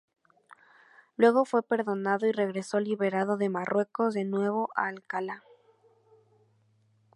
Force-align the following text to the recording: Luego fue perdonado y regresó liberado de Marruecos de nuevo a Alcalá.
Luego 1.15 1.45
fue 1.45 1.61
perdonado 1.61 2.25
y 2.25 2.31
regresó 2.31 2.79
liberado 2.79 3.37
de 3.37 3.49
Marruecos 3.49 4.15
de 4.15 4.25
nuevo 4.25 4.71
a 4.75 4.87
Alcalá. 4.87 5.43